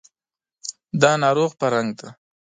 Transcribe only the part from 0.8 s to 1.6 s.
دا ناروغ